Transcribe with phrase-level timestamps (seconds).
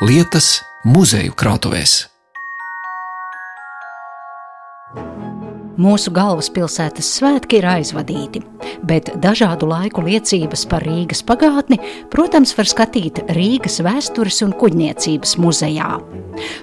[0.00, 2.04] lietas muzeju krātuvēs.
[5.78, 8.40] Mūsu galvaspilsētas svētki ir aizvadīti,
[8.82, 11.78] bet dažādu laiku liecības par Rīgas pagātni,
[12.10, 15.92] protams, var skatīt Rīgas vēstures un kuģniecības muzejā.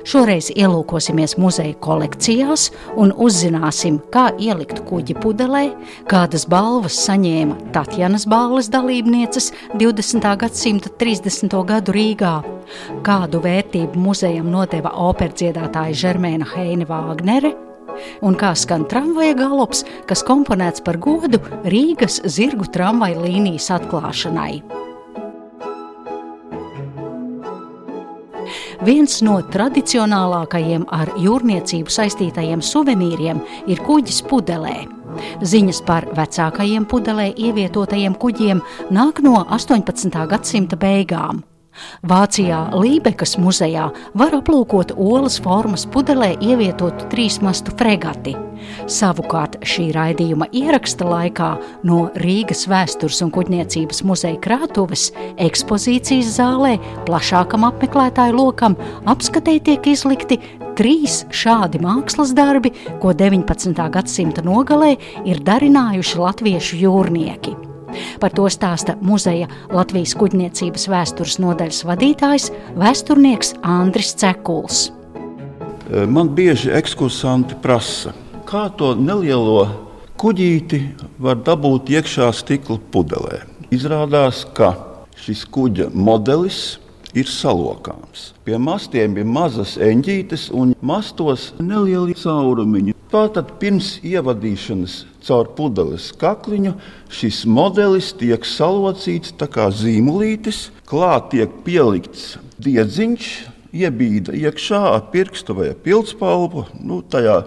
[0.04, 2.68] Šoreiz ielūkosimies muzeja kolekcijās
[3.00, 5.64] un uzzināsim, kā ielikt kuģi pudelē,
[6.12, 10.28] kādas balvas saņēma Tatjanas balvas dalībnieces 20.
[10.44, 11.56] gadsimta 30.
[11.72, 12.34] gadu Rīgā,
[13.08, 17.54] kādu vērtību muzejam nodeva operdziedātāja Žermēna Heine Vāgnere
[18.26, 24.64] un kā skan tramvaja galops, kas komponēts par godu Rīgas zirgu tramvaja līnijas atklāšanai.
[28.86, 33.40] Viens no tradicionālākajiem ar jūrniecību saistītajiem suvenīriem
[33.72, 34.76] ir kuģis pudelē.
[35.42, 38.62] Ziņas par vecākajiem pudelē ievietotajiem kuģiem
[38.94, 40.28] nāk no 18.
[40.30, 41.44] gadsimta beigām.
[42.06, 48.36] Vācijā Lībekas muzejā var aplūkot olas formas pudelē ievietotu trīsmastu fregati.
[48.90, 51.50] Savukārt šī raidījuma ieraksta laikā
[51.88, 56.76] no Rīgas vēstures un kuģniecības muzeja krātuves ekspozīcijas zālē
[57.08, 58.78] plašākam apmeklētāju lokam
[59.12, 60.40] apskatē tiek izlikti
[60.76, 63.78] trīs šādi mākslas darbi, ko 19.
[63.94, 64.96] gadsimta nogalē
[65.28, 67.75] ir darinājuši latviešu jūrnieki.
[68.22, 74.90] Par to stāsta muzeja Latvijas kuģniecības vēstures nodaļas vadītājs vēsturnieks Andris Cekuls.
[75.92, 78.16] E, man bieži ekskursanti prasa,
[78.50, 79.68] kā to nelielo
[80.22, 80.82] kuģīti
[81.22, 83.44] var dabūt iekšā stikla pudelē.
[83.76, 84.74] Izrādās, ka
[85.20, 86.78] šis kuģa modelis
[87.16, 88.34] ir salokāms.
[88.46, 92.96] Pie mastiem ir mazas eņģītes un mastos nelieli caurumiņi.
[93.12, 96.76] Tātad pirms ievadīšanas caur pudeles kakliņu
[97.14, 103.30] šis modelis tiek salocīts kā zīmolītis, klāt tiek pielikts diedziņš,
[103.76, 107.42] iebīda iekšā ar pirkstu vai pildspalvu, nu, tajā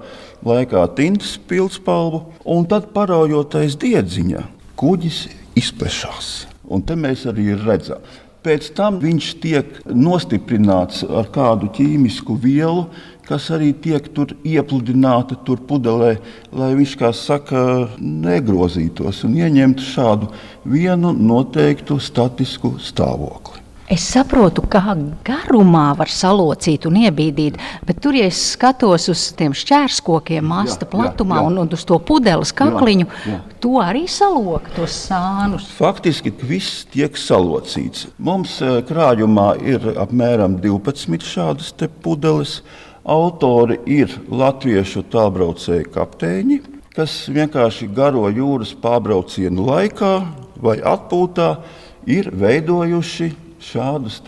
[0.46, 4.44] laikā tintas pildspalvu, un tad paraujoties diedziņā,
[4.78, 5.26] kuģis
[5.58, 6.32] izplešās.
[6.68, 8.04] Un te mēs arī redzam.
[8.48, 12.86] Pēc tam viņš tiek nostiprināts ar kādu ķīmisku vielu,
[13.28, 16.14] kas arī tiek tur iepludināta tur pudelē,
[16.56, 17.60] lai viņš, kā saka,
[18.00, 20.32] negrozītos un ieņemtu šādu
[20.64, 23.67] vienu noteiktu statisku stāvokli.
[23.88, 24.92] Es saprotu, kā
[25.24, 27.54] garumā var salocīt un iebīdīt,
[27.88, 31.48] bet tur, ja es skatos uz tiem šķērskokiem, masta jā, platumā jā, jā.
[31.48, 33.38] Un, un uz to pudeles kakliņu, jā, jā.
[33.64, 35.70] to arī saloka tos sānus.
[35.78, 38.10] Faktiski viss tiek salocīts.
[38.20, 41.72] Mums eh, krājumā ir apmēram 12 šādas
[42.04, 42.60] pudeles.
[43.08, 46.60] Autori ir latviešu tālbraucēju kapteiņi,
[46.92, 50.14] kas vienkārši garo jūras pārbraucienu laikā
[50.60, 51.54] vai atpūtā
[52.04, 54.20] ir veidojuši šādus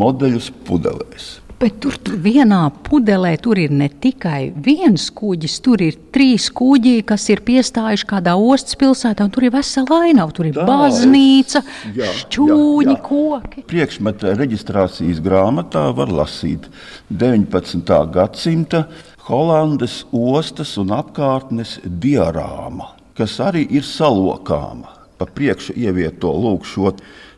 [0.00, 1.34] modeļus pudelēs.
[1.56, 6.98] Bet tur, tur vienā pudelē tur ir ne tikai viens kuģis, tur ir trīs kuģi,
[7.08, 10.34] kas ir piestājuši kādā ostas pilsētā, tur ir vesela ainava.
[10.36, 11.62] Tur ir Tā, baznīca,
[11.96, 13.00] jā, šķūņi, jā, jā.
[13.08, 13.64] koki.
[13.72, 16.68] Priekšmeta reģistrācijas grāmatā var lasīt
[17.08, 17.96] 19.
[18.12, 18.84] gadsimta
[19.30, 24.92] Holandes ostas un apkārtnes diorāma, kas arī ir salokāma.
[25.16, 26.92] Pa priekšu ievieto lūk šo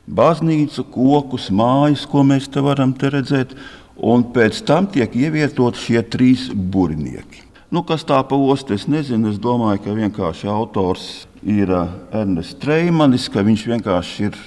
[0.09, 3.55] baznīcu, kokus, mājas, ko mēs te varam te redzēt,
[3.99, 7.45] un pēc tam tiek ievietot šie trīs burinieki.
[7.69, 9.29] Nu, kas tā pa ostu, es nezinu.
[9.29, 14.39] Es domāju, ka vienkārši autors ir eh, Ernests Streimanis, ka viņš vienkārši ir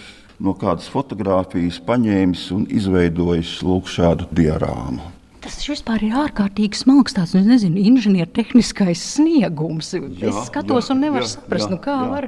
[0.42, 5.12] no kādas fotografijas paņēmis un izveidojis lūk, šādu diorāmu.
[5.42, 9.94] Tas vispār ir ārkārtīgi smalks, tāds nu, nezinu, inženiertehniskais sniegums.
[9.98, 12.10] Jā, es skatos jā, un nevaru jā, saprast, jā, nu, kā jā.
[12.10, 12.28] var.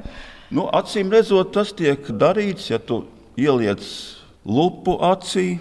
[0.54, 3.02] Nu, acīm redzot, tas tiek darīts, ja tu
[3.36, 3.84] ieliec
[4.44, 5.58] lupu acī.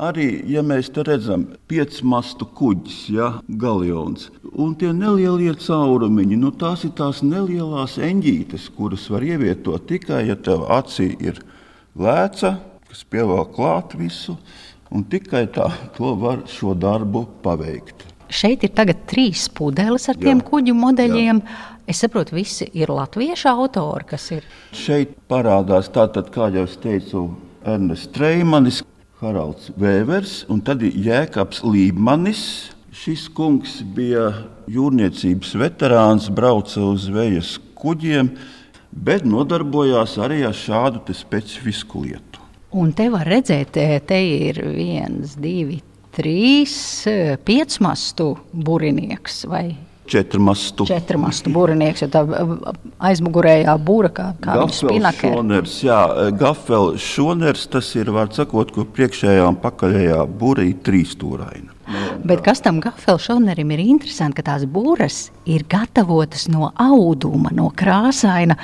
[0.00, 3.26] Arī, ja mēs te redzam, piecmastu kuģis, ja,
[3.60, 10.22] galjons, un tie nelielie caurumiņi, nu, tās ir tās nelielās eņģītes, kuras var ievietot tikai,
[10.30, 11.42] ja tev acī ir
[12.00, 12.54] lēca,
[12.88, 14.38] kas pievēl klāt visu,
[14.88, 15.68] un tikai tā
[15.98, 18.06] to var šo darbu paveikt.
[18.30, 21.42] Šeit ir tagad trīs pudeles ar tiem jā, kuģu modeļiem.
[21.42, 21.79] Jā.
[21.90, 24.44] Es saprotu, visi ir latviešu autori, kas ir.
[24.78, 27.24] Šeit parādās tātad, kā jau es teicu,
[27.66, 28.78] Ernests Streimanis,
[29.18, 32.44] Haralds Vēvers un tad Jēkabs Līmanis.
[32.94, 34.28] Šis kungs bija
[34.70, 38.30] jūrniecības veterāns, brauca uz zvejas kuģiem,
[38.94, 42.46] bet nodarbojās arī ar šādu specifisku lietu.
[42.78, 43.74] Un te var redzēt,
[44.06, 45.80] te ir viens, divi,
[46.14, 46.74] trīs,
[47.46, 49.68] piecmastu burinieks vai
[50.10, 50.86] četrmastu.
[50.90, 52.24] Četrmastu būrinieks, jo tā
[53.10, 55.34] aizmugurējā būra kā, kā spinakē.
[55.36, 56.00] Šoners, jā,
[56.40, 61.76] gafel šoners, tas ir, var sakot, kur priekšējā un pakaļējā būra ir trīstūraina.
[62.24, 68.58] Bet kas tam gafelšonerim ir interesanti, ka tās būras ir gatavotas no auduma, no krāsaina.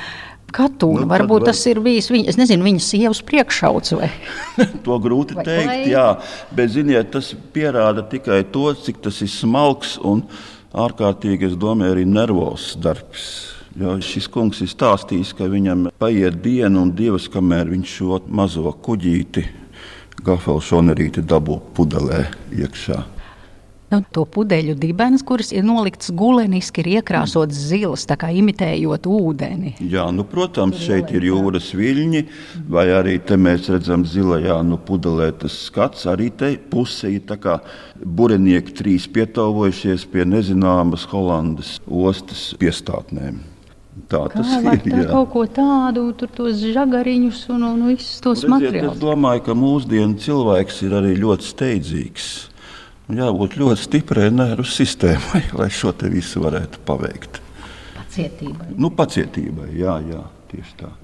[0.56, 1.02] Katūna.
[1.02, 1.50] Nu, Varbūt var...
[1.50, 3.96] tas ir bijis viņa, es nezinu, viņas sievas priekšauts.
[3.98, 4.08] Vai...
[4.86, 5.80] to grūti vai teikt, vai...
[5.90, 6.06] jā.
[6.54, 10.22] Bet, ziniet, tas pierāda tikai to, cik tas ir smalks un
[10.76, 13.26] ārkārtīgi, es domāju, arī nervos darbs.
[13.76, 18.72] Jo šis kungs ir stāstījis, ka viņam paiet diena un divas, kamēr viņš šo mazo
[18.86, 19.44] kuģīti,
[20.24, 22.24] gafelšonerīti dabū pudelē
[22.56, 23.02] iekšā.
[23.86, 29.76] Nu, to pudeļu dibens, kuras ir noliktas guleniski, ir iekrāsots zilas, tā kā imitējot ūdeni.
[29.92, 32.22] Jā, nu, protams, šeit ir jūras viļņi,
[32.72, 36.08] vai arī te mēs redzam zilajā nu, pudelē tas skats.
[36.10, 37.60] Arī te puse ir tā kā
[38.02, 43.38] burenieki trīs pietauvojušies pie nezināmas Holandas ostas piestātnēm.
[44.10, 44.98] Tā tas Kā ir.
[44.98, 48.98] Tā kaut ko tādu, tur tos žagariņus un, un visus tos materiālus.
[48.98, 52.28] Es domāju, ka mūsdienu cilvēks ir arī ļoti steidzīgs
[53.12, 57.42] jābūt ļoti stiprai nervu sistēmai, lai šo visu varētu paveikt.
[57.96, 58.72] Pacietībai.
[58.78, 60.22] Nu, pacietībai, jā, jā.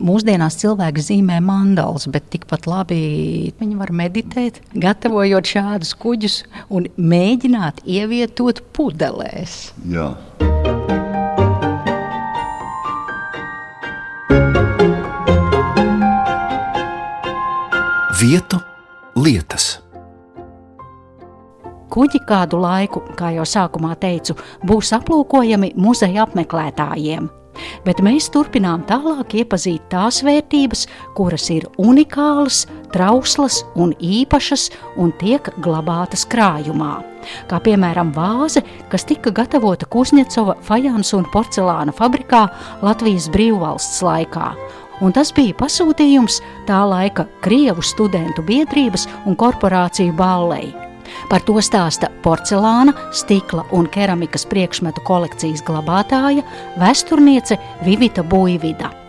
[0.00, 6.38] Mūsdienās cilvēki zīmē mandālus, bet tikpat labi viņi var meditēt, gatavojot šādus kuģus
[6.70, 9.72] un mēģināt ievietot pudelēs.
[9.90, 10.14] Jā.
[18.22, 18.62] Vietu
[19.18, 19.81] lietas.
[21.92, 24.32] Kuģi kādu laiku, kā jau sākumā teicu,
[24.64, 27.28] būs aplūkojami muzeja apmeklētājiem.
[27.84, 30.86] Bet mēs turpinām tālāk iepazīt tās vērtības,
[31.16, 32.62] kuras ir unikālas,
[32.94, 36.94] trauslas un īpašas un tiek glabātas krājumā.
[37.50, 42.46] Kā piemēram vāze, kas tika gatavota Kuzņecova fajans un porcelāna fabrikā
[42.82, 44.54] Latvijas brīvvalsts laikā.
[45.02, 50.72] Un tas bija pasūtījums tā laika Krievu studentu biedrības un korporāciju ballei.
[51.30, 56.46] Par to stāsta porcelāna, stikla un keramikas priekšmetu kolekcijas glabātāja,
[56.80, 59.01] vēsturniece Vivita Buivida.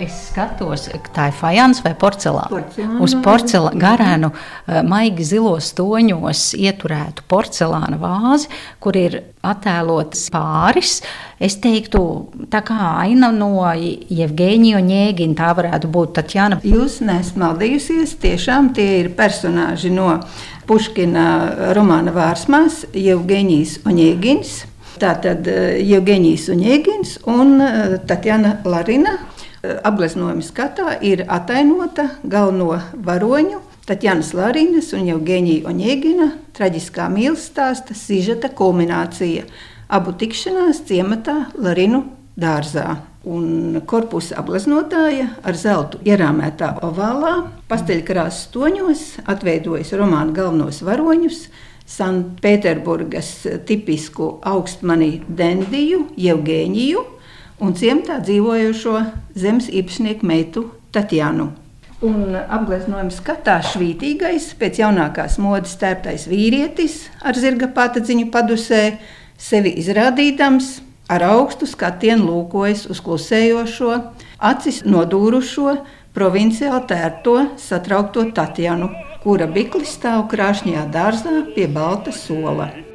[0.00, 2.48] Es skatos, tā ir fajans vai porcelāna.
[2.48, 8.48] porcelāna Uz porcelāna garēnu, eh, maigi zilos toņos ieturētu porcelāna vāzi,
[8.80, 11.02] kur ir attēlots pāris.
[11.38, 12.00] Es teiktu,
[12.48, 16.60] tā kā aina no Jevģīnija Ņēgina, tā varētu būt Tatjana.
[16.64, 20.20] Jūs nesat maldījusies, tiešām tie ir personāži no
[20.66, 24.64] Puškina romāna Vārsmās, Jevģīnijas Oņēgins.
[25.00, 29.18] Tātad Jevģīnijas Oņēgins un eh, Tatjana Larina
[29.62, 33.60] apgleznojuma skatā ir atainota galveno varoņu
[33.90, 39.46] Tatjanas Larinas un Evgenija Oņēgina traģiskā mīlestības stāsta sižeta kulminācija
[39.90, 42.04] abu tikšanās ciematā Larinu
[42.38, 43.00] dārzā.
[43.20, 47.34] Un korpusa apgleznotāja ar zeltu ierāmētā ovālā,
[47.68, 51.42] pasteļkrāsas toņos atveidojas romāna galvenos varoņus,
[51.90, 53.32] Sanktpēterburgas
[53.66, 57.02] tipisku augstmani Dendiju, Jevgēniju,
[57.60, 58.94] un ciematā dzīvojošo
[59.38, 60.64] zemes īpašnieku meitu
[60.94, 61.50] Tatjanu.
[62.00, 68.96] Un apgleznojums skatā švītīgais, pēc jaunākās modes tērptais vīrietis ar zirga patadziņu padusē,
[69.36, 70.78] sevi izrādīdams,
[71.12, 73.92] ar augstu skatienu lūkojas uz klusējošo,
[74.40, 75.76] acis nodūrušo,
[76.16, 78.88] provinciāli tērto, satraukto Tatjanu,
[79.20, 82.72] kura biklis stāv krāšņajā dārzā pie balta sola.
[82.72, 82.88] Ja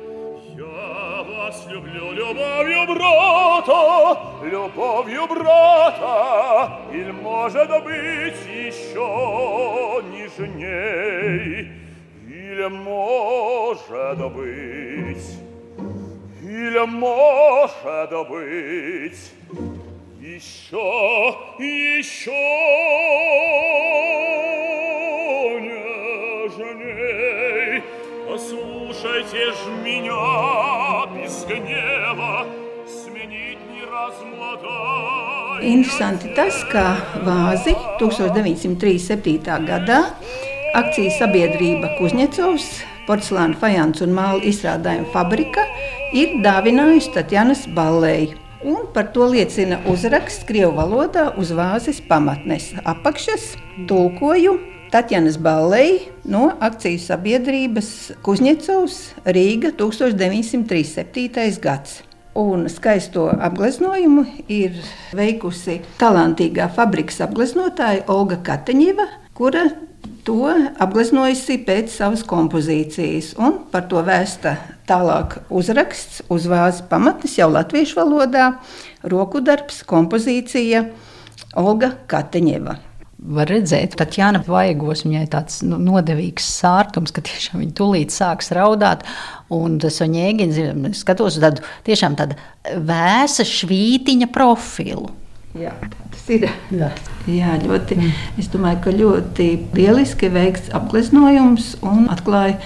[4.50, 11.72] любовью брата, или может быть еще нежней,
[12.28, 15.40] или может быть,
[16.42, 19.32] или может быть
[20.22, 22.32] еще, еще
[26.46, 27.84] нежней.
[28.28, 32.46] Послушайте ж меня без гнева,
[32.88, 33.55] сменить.
[35.66, 36.84] Interesanti tas, ka
[37.24, 39.40] vāzi 1937.
[39.66, 40.00] gadā
[40.76, 42.66] akcijas sabiedrība Kuzņecovs,
[43.08, 45.64] porcelāna fajans un māla izstrādājuma fabrika
[46.18, 48.42] ir dāvinājusi Tatjanas ballēju.
[48.66, 53.54] Un par to liecina uzraksts Krievijas valodā uz vāzes pamatnes apakšas,
[53.88, 54.58] tulkoju
[54.92, 57.94] Tatjanas Ballei no akciju sabiedrības
[58.26, 59.00] Kuzņecovs
[59.38, 61.62] Rīga 1937.
[61.62, 62.02] gads.
[62.36, 64.76] Un skaisto apgleznojumu ir
[65.16, 69.06] veikusi talantīgā fabrikas apgleznotāja Olga Kateņeva,
[69.38, 69.70] kura
[70.28, 70.50] to
[70.84, 74.58] apgleznojusi pēc savas kompozīcijas, un par to vēsta
[74.90, 78.50] tālāk uzraksts uz vāzes pamatnes jau latviešu valodā,
[79.16, 80.84] roku darbs, kompozīcija
[81.62, 82.76] Olga Kateņeva
[83.36, 88.52] var redzēt, ka Jāna vaigos viņai tāds nu, nodevīgs sārtums, ka tiešām viņa tūlīt sāks
[88.56, 89.06] raudāt.
[89.54, 90.62] Un tas viņa ēgins,
[91.00, 92.38] skatos tādu tiešām tādu
[92.86, 95.12] vēsa švītiņa profilu.
[95.56, 95.72] Jā,
[96.12, 96.50] tas ir.
[96.76, 96.90] Jā.
[97.32, 97.96] Jā, ļoti.
[97.98, 98.16] Mm.
[98.42, 102.58] Es domāju, ka ļoti lieliski veikts apgleznojums un atklāja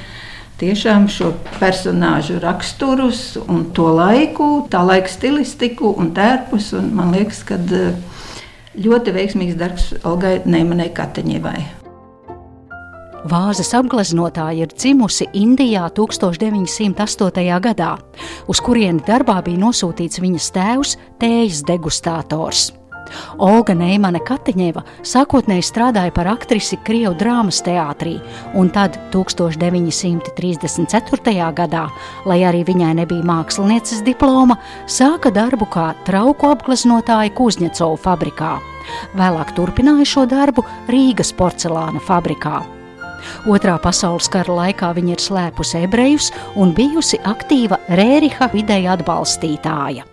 [0.59, 6.73] tiešām šo personāžu raksturus un to laiku, tā laika stilistiku un tērpus.
[6.79, 7.59] Un man liekas, ka
[8.77, 11.59] ļoti veiksmīgs darbs Olgai Neimanai Kateņevai.
[13.29, 17.59] Vāzes apgleznotāja ir dzimusi Indijā 1908.
[17.65, 17.91] gadā,
[18.47, 22.69] uz kurieni darbā bija nosūtīts viņas tēvs, tējas degustātors.
[23.37, 28.15] Olga Neimane Katiņeva sākotnēji strādāja par aktrisi Krievu drāmas teātrī,
[28.57, 31.53] un tad 1934.
[31.59, 31.85] gadā,
[32.29, 34.55] lai arī viņai nebija mākslinieces diploma,
[34.87, 38.53] sāka darbu kā trauku apgleznotāja Kuzņecovu fabrikā.
[39.17, 42.59] Vēlāk turpināja šo darbu Rīgas porcelāna fabrikā.
[43.49, 50.07] Otrā pasaules kara laikā viņa ir slēpusi ebrejus un bijusi aktīva Rēriha vidēja atbalstītāja.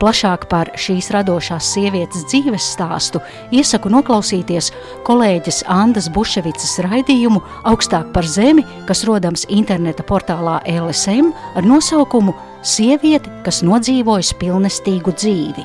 [0.00, 3.22] Plašāk par šīs radošās sievietes dzīves stāstu
[3.54, 4.70] iesaku noklausīties
[5.08, 13.30] kolēģis Andas Buševicas raidījumu Augstāk par zemi, kas rodams interneta portālā LSM ar nosaukumu Sieviete,
[13.44, 15.64] kas nodzīvojas pilnestīgu dzīvi.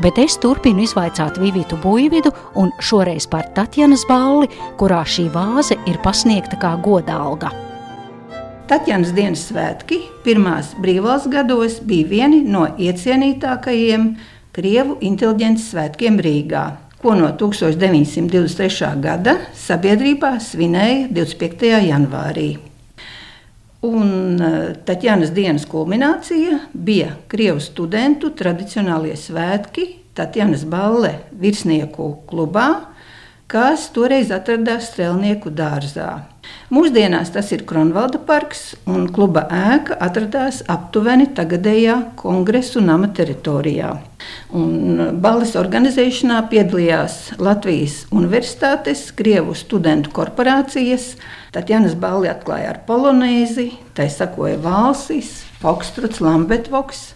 [0.00, 4.48] Bet es turpinu izvaicāt Vivitu Buļvidu un šoreiz par Tatjanas balli,
[4.80, 7.52] kurā šī vāze ir pasniegta kā godalga.
[8.70, 14.04] Tatjana dienas svētki pirmās brīvvalsts gados bija vieni no iecienītākajiem
[14.54, 16.62] Krievu inteliģences svētkiem Rīgā,
[17.02, 18.92] ko no 1923.
[19.02, 21.72] gada sabiedrībā svinēja 25.
[21.88, 22.46] janvārī.
[23.90, 32.68] Un eh, Tatjanas dienas kulminācija bija Krievu studentu tradicionālie svētki Tatjanas balle virsnieku klubā,
[33.50, 36.20] kas toreiz atradās Strelnieku dārzā.
[36.70, 43.90] Mūsdienās tas ir Kronvalda parks, un kluba ēka atradās aptuveni tagadējā kongresu nama teritorijā.
[44.54, 51.16] Un balles organizēšanā piedalījās Latvijas Universitātes, Krievu studentu korporācijas.
[51.50, 57.08] Tatjanas balli atklāja ar polonēzi, tai sakoja valsis, Fokstrots, Lambetvoks.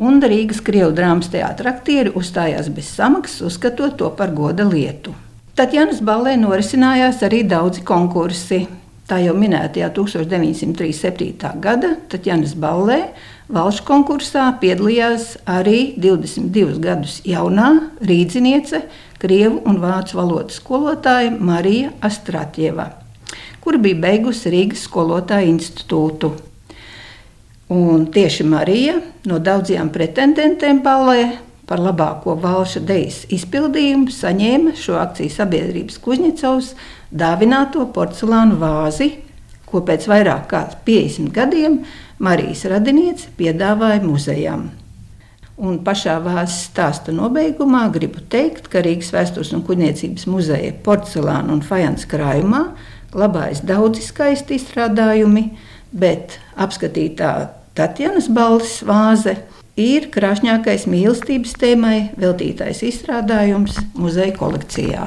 [0.00, 5.12] Un Rīgas Krievu drāmas teātris aktieri uzstājās bez samaksas, uzskatot to par goda lietu.
[5.52, 8.62] Tatjanas ballē norisinājās arī daudzi konkursi.
[9.04, 11.50] Tā jau minētajā 1937.
[11.60, 12.96] gada Tatjanas ballē
[13.52, 17.68] valsts konkursā piedalījās arī 22 gadus jaunā
[18.00, 18.80] rīzniece,
[19.20, 22.88] krievu un vācu valodas skolotāja Marija Astratjeva,
[23.60, 26.32] kur bija beigusi Rīgas skolotāju institūtu.
[27.76, 31.26] Un tieši Marija no daudzajām pretendentēm ballē
[31.66, 36.72] par labāko valša dejas izpildījumu saņēma šo akciju sabiedrības Kuģņecovs
[37.14, 39.12] dāvināto porcelānu vāzi,
[39.68, 41.82] ko pēc vairāk kā 50 gadiem
[42.22, 44.70] Marijas radiniece piedāvāja muzejam.
[45.62, 51.62] Un pašā vāzes stāsta nobeigumā gribu teikt, ka Rīgas vēstures un kuģniecības muzeja porcelāna un
[51.62, 52.64] fajans krājumā
[53.12, 55.50] glabājas daudzi skaisti izstrādājumi,
[55.92, 57.32] bet apskatītā
[57.78, 59.38] Tatjanas balss vāze–
[59.80, 65.06] ir krāšņākais mīlestības tēmai veltītais izstrādājums muzeja kolekcijā.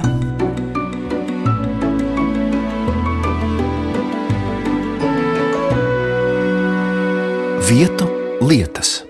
[7.65, 8.10] Vietu
[8.45, 9.01] lietas.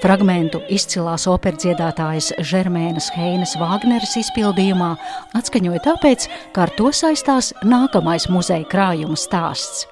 [0.00, 4.94] Fragmentu izcilās operdziedātājas Žermēnas Heinas Vāgneres izpildījumā
[5.36, 6.24] atskaņoja tāpēc,
[6.56, 9.84] ka ar to saistās nākamais muzeja krājuma stāsts.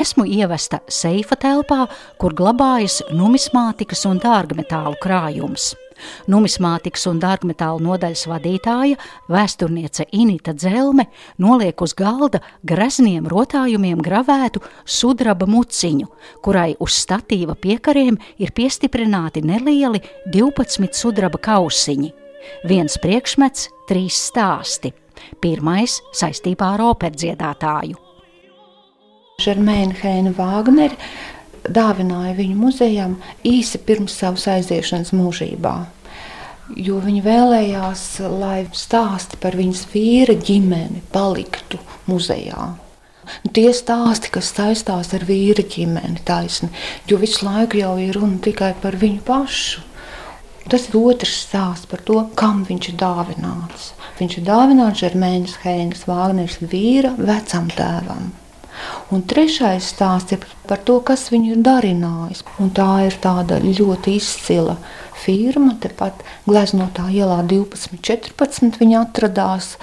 [0.00, 1.84] Esmu ievesta seifa telpā,
[2.16, 5.74] kur glabājas numismātikas un dārgmetālu krājums.
[6.30, 8.98] Numismātikas un dārgmetāla nodaļas vadītāja,
[9.30, 11.08] vēsturniece Inita Dzelme,
[11.38, 16.10] noliek uz galda grezniem rotājumiem gravētu sudraba muciņu,
[16.44, 22.12] kurai uz statīva piekariem ir piestiprināti nelieli 12 sudraba kausiņi.
[22.68, 24.92] Viens priekšmets, trīs stāsti.
[25.40, 28.00] Pirmais saistībā ar operdziedātāju.
[29.42, 30.98] Žermēna Heina Vāgneri
[31.64, 35.74] dāvināja viņu muzejam īsi pirms savas aiziešanas mūžībā.
[36.72, 38.02] Jo viņa vēlējās,
[38.40, 41.76] lai stāsti par viņas vīra ģimeni paliktu
[42.08, 42.70] muzejā.
[43.44, 46.70] Nu, tie stāsti, kas saistās ar vīra ģimeni, taisni,
[47.08, 49.84] jo visu laiku jau ir runa tikai par viņu pašu.
[50.64, 53.90] Tas ir otrs stāsts par to, kam viņš ir dāvināts.
[54.16, 58.32] Viņš ir dāvināts Žermēnas Heinas Vāgneres vīra vecam tēvam.
[59.14, 62.44] Un trešais stāsts ir par to, kas viņu ir darinājis.
[62.62, 64.78] Un tā ir tāda ļoti izcila
[65.24, 65.76] firma.
[65.80, 68.80] Tepat Gleznotā ielā 12.14.
[68.80, 69.74] viņa atradās.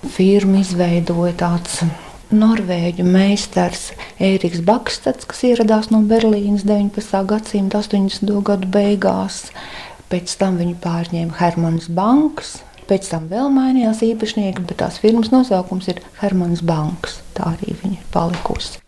[0.00, 1.82] Firma izveidoja tāds
[2.30, 3.90] norvēģu meistars
[4.22, 7.24] Ēriks Bakstads, kas ieradās no Berlīnas 19.
[7.28, 8.32] gadsimta 80.
[8.46, 9.48] gadu beigās.
[10.10, 12.60] Pēc tam viņu pārņēma Hermans Banks,
[12.90, 17.20] Pēc tam vēl mainījās īpašnieki, bet tās firmas nosaukums ir Hermans Banks.
[17.36, 18.80] Tā arī viņa ir palikusi.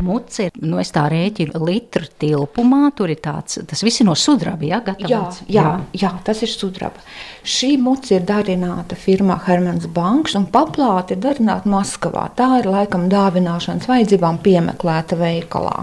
[0.00, 2.92] Muci ir nu, tā rēķina litru tilpumā.
[2.96, 4.64] Tur ir tāds, tas viss ir no sudraba.
[4.64, 5.20] Ja, jā, jā,
[5.52, 5.66] jā,
[6.04, 7.02] jā, tas ir sudraba.
[7.44, 12.28] Šī muci ir darināta firmā Hermans Banks un paplāte ir darināta Maskavā.
[12.38, 15.82] Tā ir laikam dāvināšanas vajadzībām piemeklēta veikalā.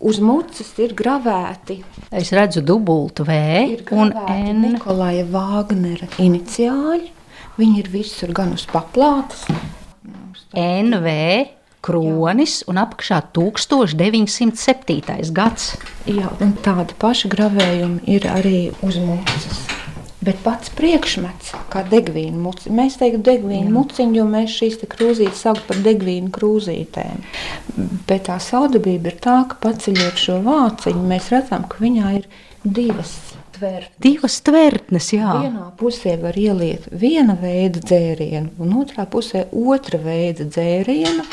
[0.00, 1.82] Uz mucas ir gravēti.
[2.08, 3.34] Es redzu dubultu V
[3.92, 4.62] un N.
[4.72, 7.10] Nikolaja Vāgnera iniciāļi.
[7.60, 9.44] Viņi ir visur gan uz paplātes.
[10.56, 11.12] NV
[11.84, 15.32] kronis un apakšā 1907.
[15.36, 15.74] gads.
[16.08, 19.69] Jā, un tādi paši gravējumi ir arī uz mucas.
[20.20, 25.64] Bet pats priekšmets, kā degvīna muciņa, mēs teiktu degvīna muciņa, jo mēs šīs krūzītes saucam
[25.70, 27.22] par degvīnu krūzītēm.
[28.08, 32.26] Bet tā saudabība ir tā, ka paceļot šo vāciņu, mēs redzam, ka viņā ir
[32.64, 33.14] divas
[33.56, 33.96] tvertnes.
[34.04, 35.30] Divas tvertnes, jā.
[35.46, 41.24] Vienā pusē var ieliet viena veida dzērienu, un otrā pusē otra veida dzērienu.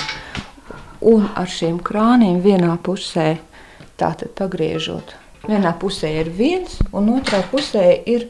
[1.11, 3.35] Un ar šiem krāniem vienā pusē
[3.99, 5.13] tātad pagriežot.
[5.43, 8.29] Vienā pusē ir viens, un otrā pusē ir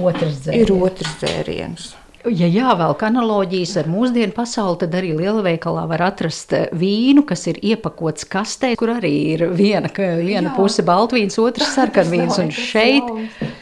[0.00, 0.62] Otrs dzēriens.
[0.62, 1.90] Ir otrs dzēriens.
[2.30, 7.58] Ja jāvelk analoģijas ar mūsdienu pasauli, tad arī lielveikalā var atrast eh, vīnu, kas ir
[7.58, 10.54] iepakots kastē, kur arī ir viena, viena Jā.
[10.54, 12.38] puse baltvīns, otrs sarkanvīns.
[12.38, 13.10] Un šeit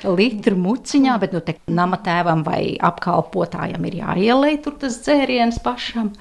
[0.05, 6.12] litru muciņā, bet nu te nama tēvam vai apkalpotājam ir jāielē tur tas dzēriens pašam.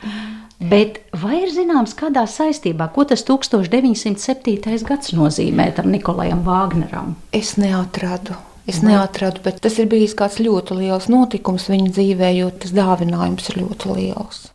[0.59, 4.83] Bet vai ir zināms, kādā saistībā, ko tas 1907.
[4.87, 7.17] gads nozīmē tam Nikolajam Vāgneram?
[7.35, 8.39] Es neatradu.
[8.67, 13.49] Es neatradu, bet tas ir bijis kāds ļoti liels notikums viņa dzīvē, jo tas dāvinājums
[13.51, 14.49] ir ļoti liels.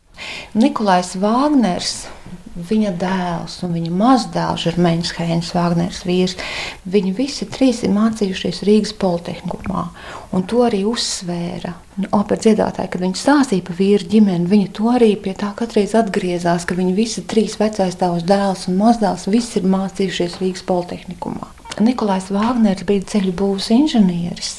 [0.55, 2.05] Nikolais Vāgners,
[2.55, 6.37] viņa dēls un viņa mazdēls, Žermēns Hēns, Vāgners vīrs,
[6.87, 9.89] viņi visi trīs ir mācījušies Rīgas Politehnikumā.
[10.35, 11.75] Un to arī uzsvēra.
[12.15, 16.67] Opera dziedātāji, kad viņi stāstīja par vīru ģimeni, viņi to arī pie tā katreiz atgriezās,
[16.67, 21.54] ka viņi visi trīs vecais tēvs, dēls un mazdēls, visi ir mācījušies Rīgas Politehnikumā.
[21.83, 24.53] Nikolais Vāgners bija ceļu būvniecības inženieris.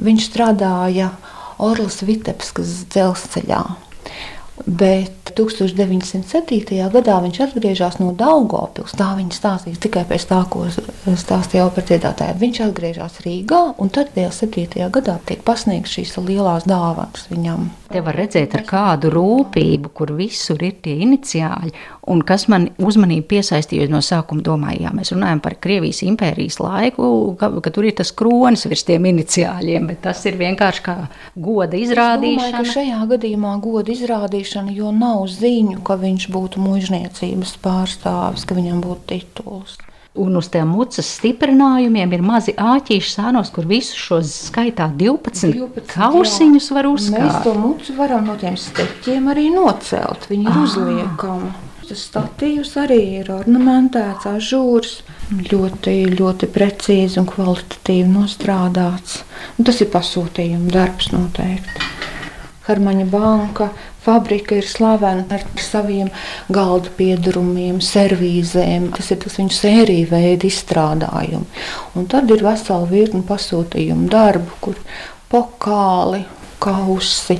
[0.00, 1.10] Viņš strādāja
[1.62, 3.64] Orlas Vitebskas dzelzceļā.
[4.66, 6.88] Bet 1907.
[6.90, 8.94] gadā viņš atgriežas no Daugopils.
[8.96, 12.38] Tā viņa stāstīs tikai pēc tā, ko stāstīja dziedātāju.
[12.40, 14.88] Viņš atgriežas Rīgā, un tad 7.
[14.96, 17.68] gadā tiek pasniegts šīs lielās dāvanas viņam.
[17.92, 21.74] Te var redzēt, ar kādu rūpību, kur visur ir tie iniciāļi,
[22.06, 24.44] un kas man uzmanību piesaistīja no sākuma.
[24.46, 27.08] Domāju, jā, mēs runājam par Krievijas impērijas laiku,
[27.40, 30.96] ka, ka tur ir tas kronis virs tiem iniciāļiem, bet tas ir vienkārši kā
[31.34, 32.52] goda izrādīšana.
[32.52, 38.84] Domāju, šajā gadījumā goda izrādīšana, jo nav ziņu, ka viņš būtu mužniecības pārstāvis, ka viņam
[38.86, 39.76] būtu tituls.
[40.16, 45.92] Un uz tiem mucas stiprinājumiem ir mazi āķīši sānos, kur visus šos skaitā 12, 12
[45.92, 46.76] kausiņus jā.
[46.78, 47.26] var uzskatīt.
[47.26, 50.24] Mēs to mucu varam no tiem steķiem arī nocelt.
[50.32, 51.52] Viņi ir uzliekami.
[51.86, 54.94] Tas statīvs arī ir ornamentēts, ažūrs.
[55.50, 59.20] Ļoti, ļoti precīzi un kvalitatīvi nostrādāts.
[59.54, 61.92] Un tas ir pasūtījuma darbs noteikti.
[62.66, 63.68] Harmaņa banka
[64.02, 66.10] fabrika ir slavena ar saviem
[66.50, 68.90] galda piedarumiem, servīzēm.
[68.98, 71.46] Tas ir tas viņu sēriju veida izstrādājumi.
[71.94, 74.82] Un tad ir vesela virkni pasūtījumu darbu, kur
[75.30, 76.24] pokali,
[76.62, 77.38] kausi,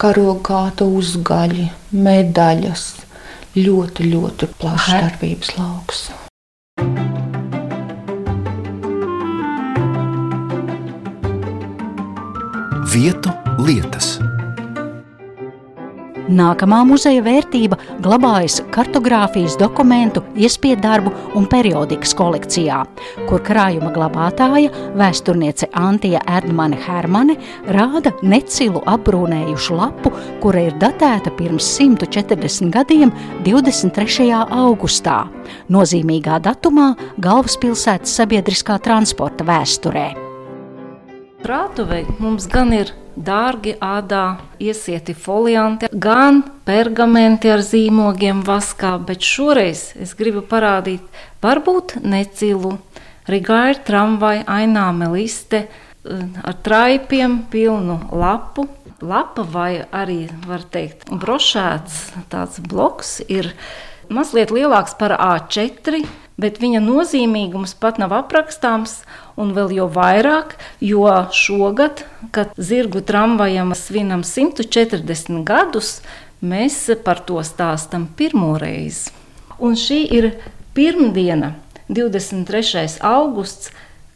[0.00, 3.01] karogāta uzgaļi, medaļas.
[3.52, 6.06] Ļoti, ļoti plašs darbības lauks.
[12.92, 14.21] Vietu lietas.
[16.30, 22.78] Nākamā muzeja vērtība glabājas kartogrāfijas dokumentu, iespiedu darbu un periodikas kolekcijā,
[23.26, 27.36] kur krājuma glabātāja, vēsturniece Antija Erdmane Hermane
[27.74, 33.10] rāda necilu apbrūnējušu lapu, kura ir datēta pirms 140 gadiem
[33.42, 34.30] 23.
[34.62, 35.24] augustā,
[35.74, 40.10] nozīmīgā datumā galvaspilsētas sabiedriskā transporta vēsturē.
[41.42, 49.92] Prātuvei mums gan ir dārgi ādā iesieti folianti, gan pergamenti ar zīmogiem vaskā, bet šoreiz
[50.00, 51.04] es gribu parādīt
[51.42, 52.76] varbūt necilu
[53.28, 58.68] rigāru tramvaju ainām liste eh, ar traipiem pilnu lapu.
[59.02, 61.96] Lapa vai arī, var teikt, brošēts
[62.30, 63.48] tāds bloks ir
[64.06, 66.04] mazliet lielāks par A4,
[66.38, 69.00] bet viņa nozīmīgums pat nav aprakstāms,
[69.36, 76.00] un vēl jau vairāk, jo šogad, kad zirgu tramvajam svinam 140 gadus,
[76.42, 79.12] mēs par to stāstam pirmo reizi.
[79.62, 80.32] Un šī ir
[80.74, 81.54] pirmdiena,
[81.92, 82.98] 23.
[83.04, 83.70] augusts,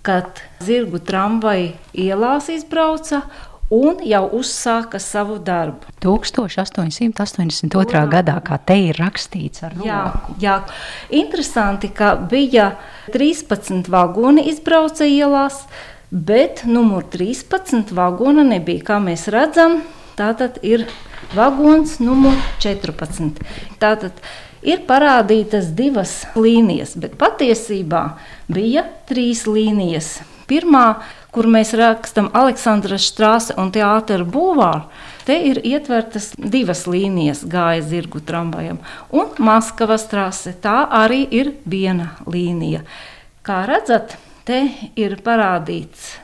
[0.07, 3.25] kad zirgu tramvaja ielās izbrauca
[3.71, 5.91] un jau uzsāka savu darbu.
[6.05, 8.03] 1882.
[8.13, 9.89] gadā, kā te ir rakstīts ar roku.
[9.89, 10.03] Jā,
[10.43, 10.57] jā,
[11.11, 12.77] interesanti, ka bija
[13.15, 15.65] 13 vagoni izbrauca ielās,
[16.11, 19.83] bet numur 13 vagona nebija, kā mēs redzam.
[20.17, 20.87] Tātad ir
[21.37, 23.43] vagons numur 14.
[23.83, 24.13] Tātad
[24.67, 28.07] ir parādītas divas līnijas, bet patiesībā
[28.49, 30.21] bija trīs līnijas.
[30.47, 31.03] Pirmā
[31.37, 34.87] kur mēs rakstām Aleksandra strāse un teātra būvāru,
[35.29, 38.79] te ir ietvertas divas līnijas gāja zirgu tramvajam,
[39.13, 42.87] un Maskavas strāse tā arī ir viena līnija.
[43.45, 44.17] Kā redzat,
[44.49, 44.63] te
[44.97, 46.15] ir parādīts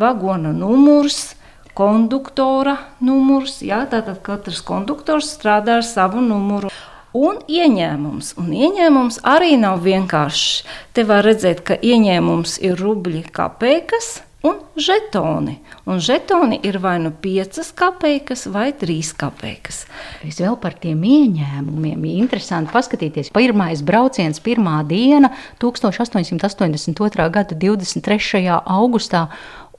[0.00, 1.34] vagona numurs,
[1.76, 3.60] konduktora numurs.
[3.60, 6.72] Jā, tātad katrs konduktors strādā ar savu numuru.
[7.12, 8.32] Un ieņēmums.
[8.40, 10.62] Un ieņēmums arī nav vienkāršs.
[10.96, 15.58] Te var redzēt, ka ieņēmums ir rubļi kapeikas, un žetoni.
[15.86, 19.84] Un žetoni ir vai nu 5 kapeikas vai 3 kapeikas.
[20.26, 22.04] Es vēl par tiem ieņēmumiem.
[22.18, 23.32] Interesanti paskatīties.
[23.34, 27.28] Pirmais brauciens, pirmā diena, 1882.
[27.30, 28.46] gada 23.
[28.66, 29.28] augustā.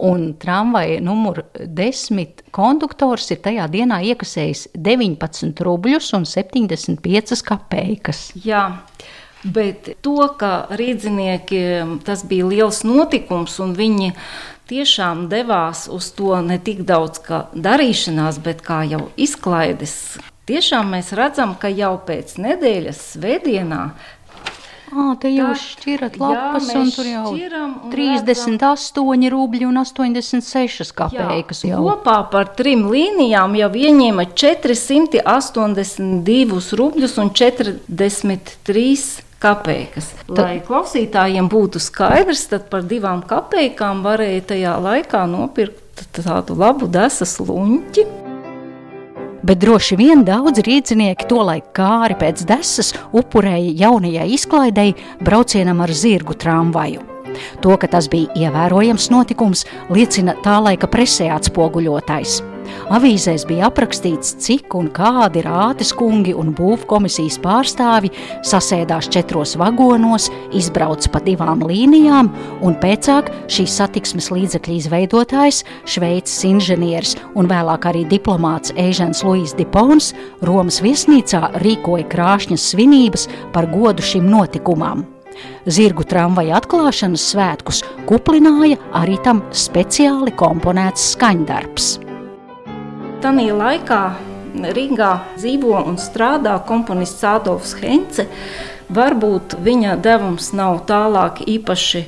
[0.04, 8.32] Un tramvaja numur 10 konduktors ir tajā dienā iekasējis 19 rubļus un 75 kapeikas.
[8.44, 8.66] Jā.
[9.44, 14.14] Bet to, ka rīdziniekiem tas bija liels notikums un viņi
[14.72, 20.18] tiešām devās uz to ne tik daudz kā darīšanās, bet kā jau izklaides.
[20.50, 23.84] Tiešām mēs redzam, ka jau pēc nedēļas svētdienā
[24.94, 29.78] Ah, te jūs šķirat lapas, jā, un tur jau šķiram, un 38 redzam, rubļi un
[29.82, 31.64] 86 kapeikas.
[31.66, 40.12] Jā, kopā par trim līnijām jau ieņēma 482 rubļus un 43 kapeikas.
[40.32, 47.38] Lai klausītājiem būtu skaidrs, tad par divām kapeikām varēja tajā laikā nopirkt tādu labu desas
[47.44, 48.08] luņķi.
[49.44, 56.38] Bet droši vien daudz rīznieki tolaik kāri pēc desas upurēja jaunajai izklaidei braucienam ar zirgu
[56.40, 57.13] tramvaju.
[57.64, 62.42] To, ka tas bija ievērojams notikums, liecina tā laika presē atspoguļotais.
[62.94, 68.12] Avīzēs bija aprakstīts, cik un kādi rātes kungi un būvkomisijas pārstāvi
[68.46, 72.32] sasēdās četros vagonos, izbrauc pa divām līnijām,
[72.64, 75.64] un pēcāk šīs satiksmes līdzekļu izveidotājs,
[75.96, 83.70] šveicis inženieris un vēlāk arī diplomāts Eižens Luīs Dipons Romas viesnīcā rīkoja krāšņas svinības par
[83.72, 85.08] godu šim notikumam.
[85.66, 91.90] Zirgu tramvaja atklāšanas svētkus kuplināja arī tam speciāli komponēts skaņdarbs.
[93.24, 94.04] Tanī laikā
[94.54, 98.28] Rīgā dzīvo un strādā komponists Adolfs Hence.
[98.94, 102.04] Varbūt viņa devums nav tālāk īpaši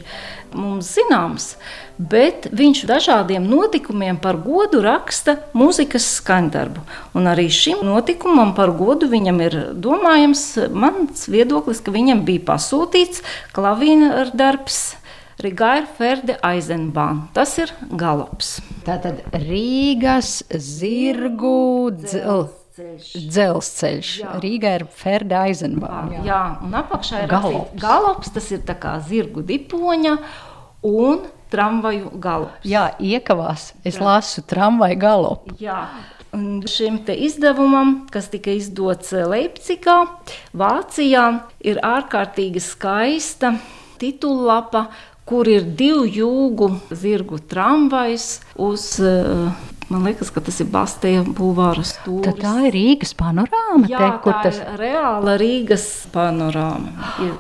[0.56, 1.56] mums zināms,
[1.98, 6.84] bet viņš dažādiem notikumiem par godu raksta mūzikas skaņdarbu.
[7.16, 13.24] Un arī šim notikumam par godu viņam ir domājams, mans viedoklis, ka viņam bija pasūtīts
[13.56, 14.96] klavīra darbs
[15.40, 17.26] Rigaira Ferde Eisenbahn.
[17.36, 18.60] Tas ir galops.
[18.88, 23.10] Tātad Rīgas zirgu dzelzceļš.
[23.36, 24.12] dzelzceļš.
[24.44, 26.14] Rīgā ir Ferde Eisenbahn.
[26.16, 26.24] Jā.
[26.30, 27.76] jā, un apakšā ir galops.
[27.82, 28.32] galops.
[28.38, 30.16] Tas ir tā kā zirgu dipoņa
[30.88, 32.66] un tramvaju galops.
[32.68, 33.72] Jā, iekavās.
[33.86, 35.56] Es lasu tramvaju galopu.
[35.62, 35.86] Jā.
[36.36, 40.02] Un šim izdevumam, kas tika izdots Leipzigā,
[40.52, 41.26] Vācijā,
[41.64, 43.54] ir ārkārtīgi skaista
[44.02, 44.90] titullapa,
[45.26, 48.28] kur ir divu jūgu zirgu tramvajs
[48.62, 49.48] uz uh,
[49.90, 52.26] Man liekas, ka tas ir Bastija Bulvāra stūris.
[52.26, 53.86] Tad tā ir Rīgas panorāma.
[53.90, 57.12] Jā, te, kur tas ir reāla Rīgas panorāma.
[57.22, 57.36] Ir,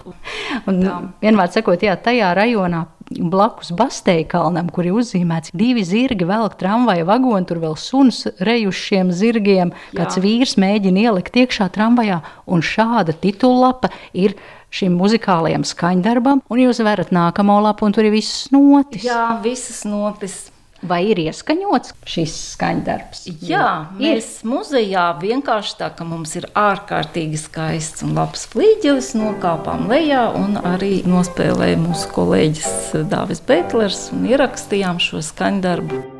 [0.69, 0.77] Un,
[1.23, 7.05] vienmēr sakot, jā, tajā rajonā blakus Bastēja kalnam, kur ir uzzīmēts divi zirgi, velk tramvaja
[7.05, 9.73] vagoni, tur vēl suns rejušiem zirgiem.
[9.97, 10.23] Kāds Jā.
[10.25, 14.37] vīrs mēģina ielikt iekšā tramvajā, un šāda titullapa ir
[14.75, 19.05] šim muzikālajam skaņdarbam, un jūs varat nākamo lapu, un tur ir viss notis.
[19.05, 20.45] jā, visas notis.
[20.85, 23.25] Vai ir ieskaņots šis skaņdarbs?
[23.45, 24.05] Jā, ir.
[24.05, 30.59] mēs muzejā vienkārši tā, ka mums ir ārkārtīgi skaists un labs flīģelis, nokāpām lejā un
[30.61, 32.73] arī nospēlēja mūsu kolēģis
[33.11, 36.14] Dāvis Betlers un ierakstījām šo skaņdarbu.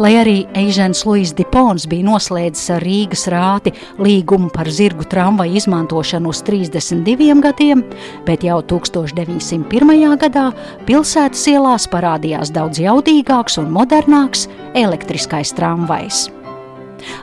[0.00, 6.32] Lai arī Eižens Luis Dipons bija noslēdzis ar Rīgas rāti līgumu par zirgu tramvaju izmantošanu
[6.32, 7.84] uz 32 gadiem,
[8.24, 10.16] bet jau 1901.
[10.24, 10.48] gadā
[10.88, 16.30] pilsētas ielās parādījās daudz jaudīgāks un modernāks elektriskais tramvajs.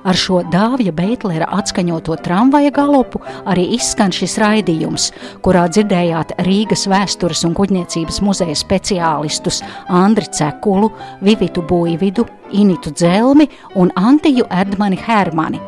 [0.08, 5.12] Ar šo dāvja Beitlera atskaņoto tramvaja galopu arī izskan šis raidījums,
[5.46, 13.92] kurā dzirdējāt Rīgas vēstures un kuģniecības muzeja speciālistus Andri Cekulu, Vivitu Buividu, Initu Dzelmi un
[13.96, 15.60] Antiju Erdmani Hermani.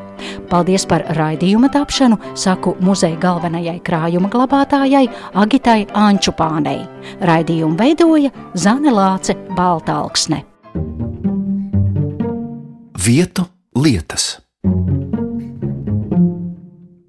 [0.49, 5.05] Paldies par raidījuma tapšanu, saku muzeja galvenajai krājuma glabātājai
[5.39, 6.81] Agitai Ančupānei.
[7.23, 10.43] Raidījumu veidoja Zane Lāce Baltalksne.
[12.99, 13.47] Vietu
[13.81, 14.41] lietas.